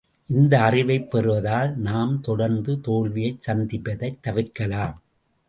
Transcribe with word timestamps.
இந்த 0.29 0.61
அறிவைப் 0.61 1.11
பெறுவதால் 1.11 1.75
நாம் 1.77 2.21
தொடர்ந்து 2.21 2.79
தோல்வியைச் 2.81 3.49
சந்திப்பதைத் 3.49 4.19
தவிர்க்கலாம். 4.21 4.97